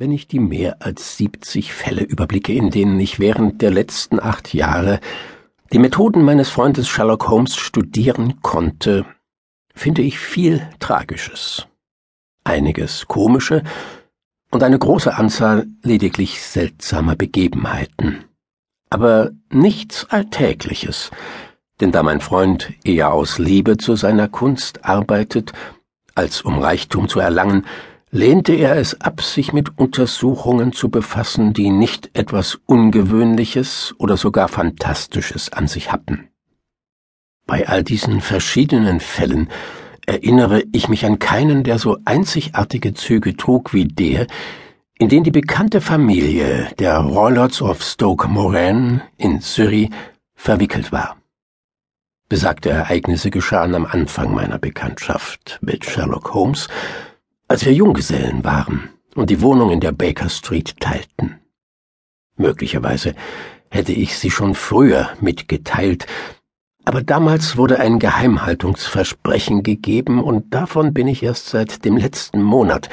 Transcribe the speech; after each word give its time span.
wenn 0.00 0.12
ich 0.12 0.26
die 0.26 0.38
mehr 0.38 0.76
als 0.80 1.18
70 1.18 1.74
Fälle 1.74 2.02
überblicke, 2.02 2.54
in 2.54 2.70
denen 2.70 2.98
ich 2.98 3.20
während 3.20 3.60
der 3.60 3.70
letzten 3.70 4.18
acht 4.18 4.54
Jahre 4.54 4.98
die 5.74 5.78
Methoden 5.78 6.24
meines 6.24 6.48
Freundes 6.48 6.88
Sherlock 6.88 7.28
Holmes 7.28 7.54
studieren 7.54 8.40
konnte, 8.40 9.04
finde 9.74 10.00
ich 10.00 10.18
viel 10.18 10.66
Tragisches, 10.78 11.66
einiges 12.44 13.08
Komische 13.08 13.62
und 14.50 14.62
eine 14.62 14.78
große 14.78 15.14
Anzahl 15.14 15.66
lediglich 15.82 16.42
seltsamer 16.42 17.14
Begebenheiten. 17.14 18.24
Aber 18.88 19.32
nichts 19.50 20.06
Alltägliches, 20.08 21.10
denn 21.82 21.92
da 21.92 22.02
mein 22.02 22.22
Freund 22.22 22.72
eher 22.84 23.12
aus 23.12 23.36
Liebe 23.36 23.76
zu 23.76 23.96
seiner 23.96 24.28
Kunst 24.28 24.82
arbeitet, 24.82 25.52
als 26.14 26.40
um 26.40 26.58
Reichtum 26.58 27.06
zu 27.06 27.20
erlangen, 27.20 27.66
lehnte 28.10 28.54
er 28.54 28.76
es 28.76 29.00
ab, 29.00 29.22
sich 29.22 29.52
mit 29.52 29.78
Untersuchungen 29.78 30.72
zu 30.72 30.88
befassen, 30.88 31.52
die 31.52 31.70
nicht 31.70 32.10
etwas 32.14 32.58
Ungewöhnliches 32.66 33.94
oder 33.98 34.16
sogar 34.16 34.48
Fantastisches 34.48 35.52
an 35.52 35.68
sich 35.68 35.92
hatten. 35.92 36.28
Bei 37.46 37.68
all 37.68 37.82
diesen 37.82 38.20
verschiedenen 38.20 39.00
Fällen 39.00 39.48
erinnere 40.06 40.64
ich 40.72 40.88
mich 40.88 41.04
an 41.04 41.18
keinen, 41.18 41.62
der 41.64 41.78
so 41.78 41.98
einzigartige 42.04 42.94
Züge 42.94 43.36
trug 43.36 43.72
wie 43.72 43.86
der, 43.86 44.26
in 44.98 45.08
den 45.08 45.24
die 45.24 45.30
bekannte 45.30 45.80
Familie 45.80 46.68
der 46.78 46.98
Roylotts 46.98 47.62
of 47.62 47.82
Stoke 47.82 48.28
Moran 48.28 49.02
in 49.16 49.40
Surrey 49.40 49.88
verwickelt 50.34 50.92
war. 50.92 51.16
Besagte 52.28 52.70
Ereignisse 52.70 53.30
geschahen 53.30 53.74
am 53.74 53.86
Anfang 53.86 54.34
meiner 54.34 54.58
Bekanntschaft 54.58 55.58
mit 55.62 55.84
Sherlock 55.84 56.34
Holmes, 56.34 56.68
als 57.50 57.66
wir 57.66 57.72
Junggesellen 57.72 58.44
waren 58.44 58.90
und 59.16 59.28
die 59.28 59.40
Wohnung 59.40 59.72
in 59.72 59.80
der 59.80 59.90
Baker 59.90 60.28
Street 60.28 60.78
teilten. 60.78 61.40
Möglicherweise 62.36 63.16
hätte 63.70 63.92
ich 63.92 64.16
sie 64.16 64.30
schon 64.30 64.54
früher 64.54 65.10
mitgeteilt, 65.20 66.06
aber 66.84 67.02
damals 67.02 67.56
wurde 67.56 67.80
ein 67.80 67.98
Geheimhaltungsversprechen 67.98 69.64
gegeben, 69.64 70.22
und 70.22 70.54
davon 70.54 70.94
bin 70.94 71.08
ich 71.08 71.24
erst 71.24 71.48
seit 71.48 71.84
dem 71.84 71.96
letzten 71.96 72.40
Monat 72.40 72.88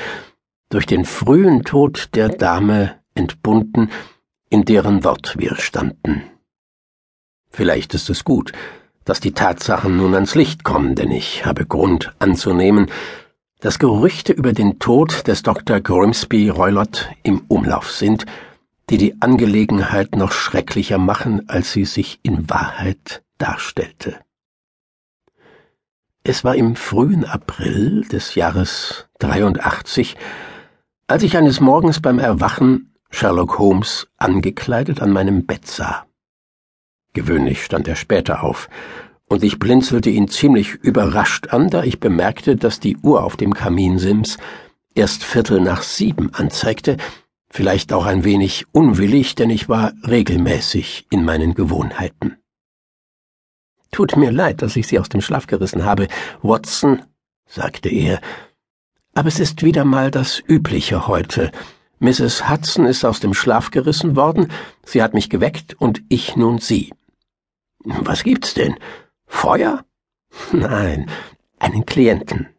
durch 0.70 0.88
den 0.88 1.06
frühen 1.06 1.64
Tod 1.64 2.10
der 2.16 2.30
Dame 2.30 2.96
entbunden, 3.14 3.92
in 4.50 4.66
deren 4.66 5.04
Wort 5.04 5.36
wir 5.38 5.56
standen. 5.58 6.24
Vielleicht 7.52 7.94
ist 7.94 8.10
es 8.10 8.24
gut, 8.24 8.54
dass 9.06 9.20
die 9.20 9.34
Tatsachen 9.34 9.98
nun 9.98 10.16
ans 10.16 10.34
Licht 10.34 10.64
kommen, 10.64 10.96
denn 10.96 11.12
ich 11.12 11.46
habe 11.46 11.68
Grund 11.68 12.16
anzunehmen, 12.18 12.88
dass 13.60 13.80
Gerüchte 13.80 14.34
über 14.34 14.54
den 14.54 14.80
Tod 14.80 15.28
des 15.28 15.44
Dr. 15.44 15.80
Grimsby 15.80 16.50
Roylott 16.50 17.10
im 17.24 17.42
Umlauf 17.48 17.92
sind, 17.92 18.26
die 18.90 18.98
die 18.98 19.22
Angelegenheit 19.22 20.16
noch 20.16 20.32
schrecklicher 20.32 20.98
machen, 20.98 21.50
als 21.50 21.72
sie 21.72 21.86
sich 21.86 22.20
in 22.24 22.50
Wahrheit 22.50 23.24
darstellte. 23.38 24.20
Es 26.24 26.44
war 26.44 26.56
im 26.56 26.76
frühen 26.76 27.26
April 27.26 28.02
des 28.02 28.36
Jahres 28.36 29.08
83, 29.20 30.18
als 31.08 31.24
ich 31.24 31.38
eines 31.38 31.60
Morgens 31.60 32.02
beim 32.02 32.20
Erwachen 32.20 32.94
Sherlock 33.10 33.58
Holmes 33.58 34.08
angekleidet 34.18 35.02
an 35.02 35.12
meinem 35.12 35.46
Bett 35.46 35.66
sah. 35.66 36.06
Gewöhnlich 37.14 37.64
stand 37.64 37.88
er 37.88 37.96
später 37.96 38.44
auf, 38.44 38.70
und 39.28 39.44
ich 39.44 39.60
blinzelte 39.60 40.10
ihn 40.10 40.28
ziemlich 40.28 40.74
überrascht 40.74 41.50
an, 41.50 41.70
da 41.70 41.84
ich 41.84 42.00
bemerkte, 42.00 42.56
dass 42.56 42.80
die 42.80 42.98
Uhr 42.98 43.24
auf 43.24 43.36
dem 43.36 43.54
Kaminsims 43.54 44.38
erst 44.96 45.24
Viertel 45.24 45.62
nach 45.62 45.84
sieben 45.84 46.34
anzeigte, 46.34 46.98
vielleicht 47.50 47.94
auch 47.94 48.06
ein 48.06 48.24
wenig 48.24 48.66
unwillig, 48.72 49.36
denn 49.36 49.50
ich 49.50 49.70
war 49.70 49.94
regelmäßig 50.08 51.08
in 51.10 51.24
meinen 51.24 51.54
Gewohnheiten. 51.54 52.38
Tut 53.92 54.18
mir 54.18 54.32
leid, 54.32 54.62
dass 54.62 54.76
ich 54.76 54.88
Sie 54.88 55.00
aus 55.00 55.10
dem 55.10 55.22
Schlaf 55.22 55.48
gerissen 55.48 55.86
habe, 55.86 56.08
Watson, 56.42 57.04
sagte 57.46 57.90
er, 57.90 58.22
aber 59.14 59.30
es 59.30 59.40
ist 59.40 59.64
wieder 59.64 59.86
mal 59.86 60.12
das 60.12 60.42
Übliche 60.48 61.08
heute. 61.08 61.52
Mrs. 62.00 62.50
Hudson 62.50 62.86
ist 62.86 63.04
aus 63.04 63.20
dem 63.20 63.34
Schlaf 63.34 63.72
gerissen 63.72 64.16
worden, 64.16 64.52
sie 64.86 65.02
hat 65.02 65.16
mich 65.16 65.30
geweckt 65.30 65.74
und 65.80 66.04
ich 66.10 66.36
nun 66.36 66.60
Sie. 66.60 66.94
Was 67.84 68.24
gibt's 68.24 68.54
denn? 68.54 68.76
Feuer? 69.28 69.86
Nein, 70.52 71.10
einen 71.60 71.86
Klienten. 71.86 72.50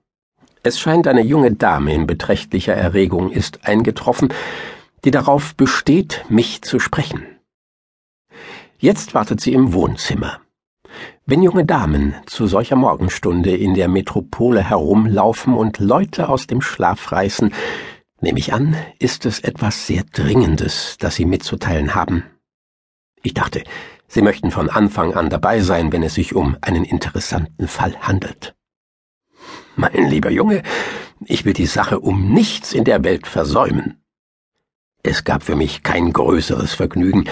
Es 0.63 0.79
scheint 0.79 1.07
eine 1.07 1.23
junge 1.23 1.53
Dame 1.53 1.95
in 1.95 2.07
beträchtlicher 2.07 2.75
Erregung 2.75 3.31
ist 3.31 3.67
eingetroffen, 3.67 4.33
die 5.05 5.11
darauf 5.11 5.55
besteht, 5.55 6.25
mich 6.29 6.63
zu 6.63 6.79
sprechen. 6.79 7.25
Jetzt 8.79 9.15
wartet 9.15 9.41
sie 9.41 9.55
im 9.55 9.73
Wohnzimmer. 9.73 10.41
Wenn 11.27 11.43
junge 11.43 11.65
Damen 11.65 12.15
zu 12.27 12.47
solcher 12.47 12.77
Morgenstunde 12.77 13.55
in 13.55 13.75
der 13.75 13.89
Metropole 13.89 14.63
herumlaufen 14.63 15.55
und 15.55 15.79
Leute 15.79 16.29
aus 16.29 16.47
dem 16.47 16.61
Schlaf 16.61 17.13
reißen, 17.13 17.53
nehme 18.21 18.39
ich 18.39 18.53
an, 18.53 18.77
ist 18.99 19.27
es 19.27 19.41
etwas 19.41 19.87
sehr 19.87 20.05
Dringendes, 20.05 20.97
das 20.99 21.17
sie 21.17 21.25
mitzuteilen 21.25 21.95
haben. 21.95 22.25
Ich 23.23 23.35
dachte, 23.35 23.63
Sie 24.09 24.23
möchten 24.23 24.51
von 24.51 24.71
Anfang 24.71 25.15
an 25.15 25.29
dabei 25.29 25.61
sein, 25.61 25.93
wenn 25.93 26.03
es 26.03 26.15
sich 26.15 26.35
um 26.35 26.57
einen 26.63 26.85
interessanten 26.85 27.69
Fall 27.69 27.95
handelt. 28.01 28.57
Mein 29.77 30.09
lieber 30.09 30.31
Junge, 30.31 30.63
ich 31.27 31.45
will 31.45 31.53
die 31.53 31.67
Sache 31.67 32.01
um 32.01 32.33
nichts 32.33 32.73
in 32.73 32.85
der 32.85 33.05
Welt 33.05 33.27
versäumen. 33.27 34.03
Es 35.03 35.25
gab 35.25 35.43
für 35.43 35.57
mich 35.57 35.83
kein 35.83 36.13
größeres 36.13 36.75
Vergnügen, 36.75 37.25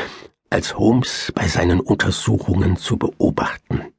als 0.50 0.78
Holmes 0.78 1.32
bei 1.34 1.48
seinen 1.48 1.80
Untersuchungen 1.80 2.76
zu 2.76 2.98
beobachten, 2.98 3.92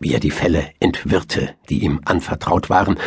wie 0.00 0.12
er 0.12 0.20
die 0.20 0.30
Fälle 0.30 0.72
entwirrte, 0.80 1.54
die 1.68 1.84
ihm 1.84 2.00
anvertraut 2.04 2.70
waren. 2.70 2.98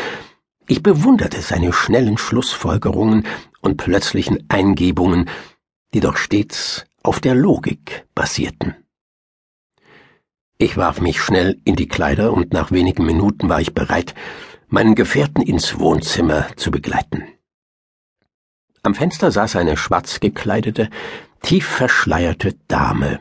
Ich 0.67 0.81
bewunderte 0.81 1.41
seine 1.41 1.73
schnellen 1.73 2.17
Schlussfolgerungen 2.17 3.25
und 3.61 3.77
plötzlichen 3.77 4.45
Eingebungen, 4.49 5.29
die 5.93 5.99
doch 5.99 6.15
stets 6.15 6.85
auf 7.03 7.19
der 7.19 7.35
Logik 7.35 8.05
basierten. 8.15 8.84
Ich 10.57 10.77
warf 10.77 11.01
mich 11.01 11.21
schnell 11.21 11.59
in 11.65 11.75
die 11.75 11.87
Kleider 11.87 12.31
und 12.31 12.53
nach 12.53 12.71
wenigen 12.71 13.05
Minuten 13.05 13.49
war 13.49 13.59
ich 13.59 13.73
bereit, 13.73 14.15
meinen 14.69 14.95
Gefährten 14.95 15.41
ins 15.41 15.79
Wohnzimmer 15.79 16.47
zu 16.55 16.71
begleiten. 16.71 17.27
Am 18.81 18.95
Fenster 18.95 19.31
saß 19.31 19.57
eine 19.57 19.75
schwarz 19.75 20.21
gekleidete, 20.21 20.89
tief 21.41 21.67
verschleierte 21.67 22.55
Dame. 22.69 23.19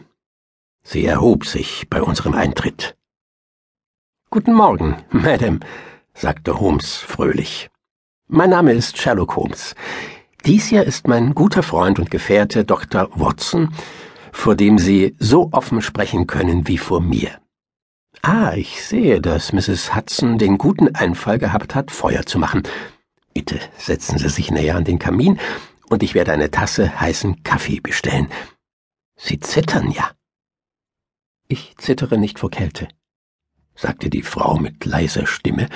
Sie 0.84 1.04
erhob 1.04 1.44
sich 1.44 1.88
bei 1.90 2.02
unserem 2.02 2.34
Eintritt. 2.34 2.96
Guten 4.30 4.52
Morgen, 4.52 5.02
Madame, 5.10 5.58
sagte 6.12 6.60
Holmes 6.60 6.96
fröhlich. 6.96 7.68
Mein 8.28 8.50
Name 8.50 8.74
ist 8.74 8.98
Sherlock 8.98 9.34
Holmes. 9.34 9.74
Dies 10.44 10.66
hier 10.66 10.84
ist 10.84 11.08
mein 11.08 11.34
guter 11.34 11.64
Freund 11.64 11.98
und 11.98 12.12
Gefährte 12.12 12.64
Dr. 12.64 13.08
Watson, 13.14 13.74
vor 14.34 14.56
dem 14.56 14.78
Sie 14.78 15.16
so 15.18 15.48
offen 15.52 15.80
sprechen 15.80 16.26
können 16.26 16.66
wie 16.68 16.76
vor 16.76 17.00
mir. 17.00 17.40
Ah, 18.20 18.52
ich 18.54 18.84
sehe, 18.84 19.20
dass 19.22 19.52
Mrs. 19.52 19.94
Hudson 19.94 20.38
den 20.38 20.58
guten 20.58 20.94
Einfall 20.94 21.38
gehabt 21.38 21.74
hat, 21.74 21.90
Feuer 21.90 22.26
zu 22.26 22.38
machen. 22.38 22.62
Bitte 23.32 23.58
setzen 23.78 24.18
Sie 24.18 24.28
sich 24.28 24.50
näher 24.50 24.76
an 24.76 24.84
den 24.84 24.98
Kamin, 24.98 25.40
und 25.88 26.02
ich 26.02 26.14
werde 26.14 26.32
eine 26.32 26.50
Tasse 26.50 27.00
heißen 27.00 27.42
Kaffee 27.42 27.80
bestellen. 27.80 28.28
Sie 29.16 29.38
zittern 29.38 29.90
ja. 29.90 30.10
Ich 31.48 31.76
zittere 31.78 32.18
nicht 32.18 32.38
vor 32.38 32.50
Kälte, 32.50 32.88
sagte 33.74 34.10
die 34.10 34.22
Frau 34.22 34.58
mit 34.58 34.84
leiser 34.84 35.26
Stimme 35.26 35.68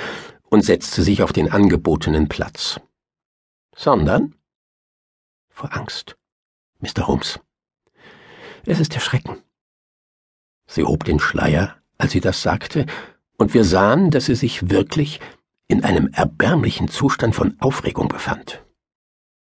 und 0.49 0.63
setzte 0.63 1.01
sich 1.01 1.23
auf 1.23 1.33
den 1.33 1.51
angebotenen 1.51 2.27
Platz. 2.27 2.79
Sondern? 3.75 4.35
Vor 5.49 5.75
Angst, 5.75 6.17
Mr. 6.79 7.07
Holmes. 7.07 7.39
Es 8.65 8.79
ist 8.79 8.95
der 8.95 8.99
Schrecken. 8.99 9.37
Sie 10.67 10.83
hob 10.83 11.03
den 11.03 11.19
Schleier, 11.19 11.75
als 11.97 12.11
sie 12.11 12.21
das 12.21 12.41
sagte, 12.41 12.85
und 13.37 13.53
wir 13.53 13.63
sahen, 13.63 14.11
dass 14.11 14.25
sie 14.25 14.35
sich 14.35 14.69
wirklich 14.69 15.19
in 15.67 15.83
einem 15.83 16.09
erbärmlichen 16.09 16.87
Zustand 16.87 17.35
von 17.35 17.55
Aufregung 17.59 18.07
befand. 18.07 18.63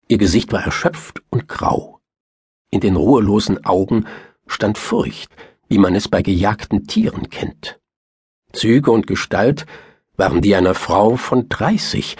Ihr 0.07 0.17
Gesicht 0.17 0.51
war 0.53 0.63
erschöpft 0.63 1.21
und 1.29 1.47
grau. 1.47 1.99
In 2.69 2.79
den 2.79 2.95
ruhelosen 2.95 3.65
Augen 3.65 4.05
stand 4.45 4.77
Furcht, 4.77 5.29
wie 5.67 5.77
man 5.77 5.95
es 5.95 6.07
bei 6.07 6.21
gejagten 6.21 6.87
Tieren 6.87 7.29
kennt. 7.29 7.79
Züge 8.53 8.91
und 8.91 9.07
Gestalt 9.07 9.65
waren 10.15 10.41
die 10.41 10.55
einer 10.55 10.73
Frau 10.73 11.15
von 11.15 11.49
dreißig, 11.49 12.17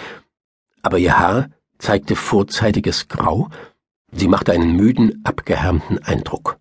aber 0.82 0.98
ihr 0.98 1.18
Haar 1.18 1.50
zeigte 1.78 2.16
vorzeitiges 2.16 3.08
Grau, 3.08 3.48
sie 4.12 4.28
machte 4.28 4.52
einen 4.52 4.76
müden, 4.76 5.20
abgehärmten 5.24 6.02
Eindruck. 6.02 6.57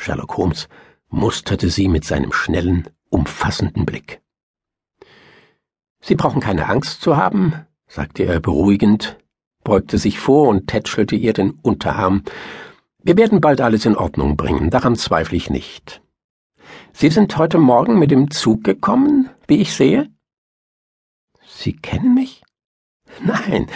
Sherlock 0.00 0.38
Holmes 0.38 0.68
musterte 1.10 1.68
sie 1.68 1.88
mit 1.88 2.04
seinem 2.04 2.32
schnellen, 2.32 2.88
umfassenden 3.10 3.84
Blick. 3.84 4.22
Sie 6.00 6.14
brauchen 6.14 6.40
keine 6.40 6.68
Angst 6.68 7.02
zu 7.02 7.16
haben, 7.18 7.66
sagte 7.86 8.24
er 8.24 8.40
beruhigend, 8.40 9.18
beugte 9.62 9.98
sich 9.98 10.18
vor 10.18 10.48
und 10.48 10.68
tätschelte 10.68 11.16
ihr 11.16 11.34
den 11.34 11.50
Unterarm. 11.50 12.22
Wir 13.02 13.18
werden 13.18 13.42
bald 13.42 13.60
alles 13.60 13.84
in 13.84 13.96
Ordnung 13.96 14.38
bringen, 14.38 14.70
daran 14.70 14.96
zweifle 14.96 15.36
ich 15.36 15.50
nicht. 15.50 16.02
Sie 16.94 17.10
sind 17.10 17.36
heute 17.36 17.58
Morgen 17.58 17.98
mit 17.98 18.10
dem 18.10 18.30
Zug 18.30 18.64
gekommen, 18.64 19.28
wie 19.48 19.60
ich 19.60 19.74
sehe? 19.74 20.08
Sie 21.46 21.74
kennen 21.76 22.14
mich? 22.14 22.42
Nein, 23.22 23.66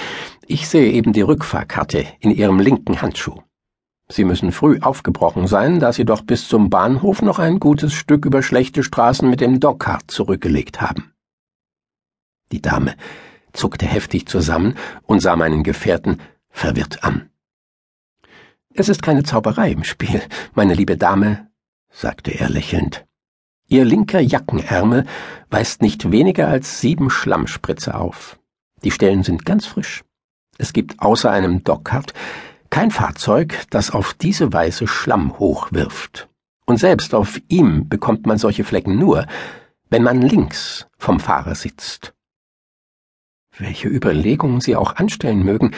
ich 0.47 0.69
sehe 0.69 0.91
eben 0.91 1.13
die 1.13 1.21
Rückfahrkarte 1.21 2.07
in 2.21 2.31
Ihrem 2.31 2.61
linken 2.61 3.03
Handschuh. 3.03 3.43
Sie 4.09 4.25
müssen 4.25 4.53
früh 4.53 4.81
aufgebrochen 4.81 5.47
sein, 5.47 5.81
da 5.81 5.93
Sie 5.93 6.05
doch 6.05 6.23
bis 6.23 6.47
zum 6.47 6.69
Bahnhof 6.69 7.23
noch 7.23 7.39
ein 7.39 7.59
gutes 7.59 7.95
Stück 7.95 8.27
über 8.27 8.43
schlechte 8.43 8.83
Straßen 8.83 9.29
mit 9.29 9.41
dem 9.41 9.61
Dockhart 9.61 10.11
zurückgelegt 10.11 10.81
haben. 10.81 11.15
Die 12.53 12.61
Dame 12.61 12.95
zuckte 13.53 13.87
heftig 13.87 14.27
zusammen 14.27 14.77
und 15.03 15.21
sah 15.21 15.37
meinen 15.37 15.63
Gefährten 15.63 16.21
verwirrt 16.51 17.03
an. 17.03 17.31
Es 18.75 18.89
ist 18.89 19.03
keine 19.03 19.23
Zauberei 19.23 19.71
im 19.71 19.85
Spiel, 19.85 20.21
meine 20.53 20.75
liebe 20.75 20.97
Dame, 20.97 21.49
sagte 21.91 22.33
er 22.33 22.51
lächelnd. 22.51 23.07
Ihr 23.69 23.85
linker 23.85 24.21
Jackenärmel 24.21 25.07
weist 25.49 25.81
nicht 25.81 26.11
weniger 26.11 26.49
als 26.49 26.81
sieben 26.81 27.09
Schlammspritze 27.09 27.95
auf. 27.95 28.39
Die 28.83 28.91
Stellen 28.91 29.23
sind 29.23 29.47
ganz 29.47 29.65
frisch. 29.65 30.05
Es 30.59 30.73
gibt 30.73 31.01
außer 31.01 31.31
einem 31.31 31.65
Dockhart 31.65 32.13
kein 32.75 32.91
Fahrzeug, 32.91 33.67
das 33.71 33.93
auf 33.93 34.15
diese 34.15 34.53
Weise 34.53 34.89
Schlamm 34.89 35.39
hochwirft. 35.39 36.29
Und 36.67 36.79
selbst 36.79 37.15
auf 37.15 37.41
ihm 37.47 37.89
bekommt 37.89 38.27
man 38.27 38.37
solche 38.37 38.65
Flecken 38.65 38.99
nur, 38.99 39.29
wenn 39.91 40.03
man 40.03 40.21
links 40.21 40.89
vom 40.99 41.21
Fahrer 41.21 41.55
sitzt. 41.55 42.15
Welche 43.57 43.87
Überlegungen 43.87 44.61
Sie 44.61 44.75
auch 44.75 44.97
anstellen 44.97 45.45
mögen, 45.45 45.71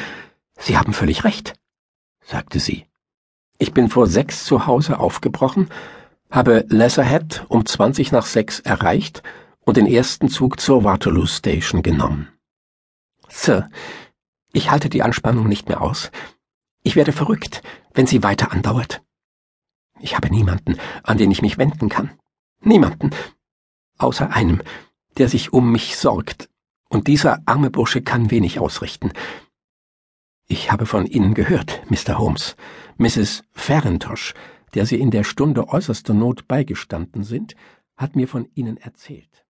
Sie 0.58 0.78
haben 0.78 0.94
völlig 0.94 1.24
recht, 1.24 1.52
sagte 2.24 2.60
sie. 2.60 2.86
Ich 3.58 3.74
bin 3.74 3.90
vor 3.90 4.06
sechs 4.06 4.46
zu 4.46 4.66
Hause 4.66 4.98
aufgebrochen, 4.98 5.68
habe 6.30 6.64
Leatherhead 6.70 7.44
um 7.50 7.66
zwanzig 7.66 8.10
nach 8.10 8.24
sechs 8.24 8.60
erreicht 8.60 9.22
und 9.60 9.76
den 9.76 9.86
ersten 9.86 10.30
Zug 10.30 10.60
zur 10.60 10.82
Waterloo 10.82 11.26
Station 11.26 11.82
genommen. 11.82 12.28
Sir, 13.28 13.68
ich 14.54 14.70
halte 14.70 14.88
die 14.88 15.02
Anspannung 15.02 15.46
nicht 15.46 15.68
mehr 15.68 15.82
aus. 15.82 16.10
Ich 16.86 16.94
werde 16.94 17.10
verrückt, 17.10 17.62
wenn 17.94 18.06
sie 18.06 18.22
weiter 18.22 18.52
andauert. 18.52 19.02
Ich 19.98 20.14
habe 20.14 20.30
niemanden, 20.30 20.78
an 21.02 21.18
den 21.18 21.32
ich 21.32 21.42
mich 21.42 21.58
wenden 21.58 21.88
kann. 21.88 22.12
Niemanden, 22.60 23.10
außer 23.98 24.32
einem, 24.32 24.62
der 25.18 25.28
sich 25.28 25.52
um 25.52 25.72
mich 25.72 25.96
sorgt, 25.96 26.48
und 26.88 27.08
dieser 27.08 27.42
arme 27.44 27.70
Bursche 27.70 28.02
kann 28.02 28.30
wenig 28.30 28.60
ausrichten. 28.60 29.10
Ich 30.46 30.70
habe 30.70 30.86
von 30.86 31.06
Ihnen 31.06 31.34
gehört, 31.34 31.82
Mr. 31.90 32.18
Holmes. 32.18 32.54
Mrs. 32.98 33.42
Farintosh, 33.50 34.34
der 34.74 34.86
Sie 34.86 35.00
in 35.00 35.10
der 35.10 35.24
Stunde 35.24 35.66
äußerster 35.66 36.14
Not 36.14 36.46
beigestanden 36.46 37.24
sind, 37.24 37.56
hat 37.96 38.14
mir 38.14 38.28
von 38.28 38.48
Ihnen 38.54 38.76
erzählt. 38.76 39.44